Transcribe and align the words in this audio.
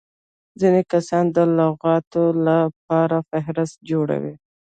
ځيني 0.59 0.83
کسان 0.91 1.25
د 1.35 1.37
لغاتو 1.59 2.23
له 2.45 2.57
پاره 2.87 3.19
فهرست 3.29 3.77
جوړوي. 3.89 4.33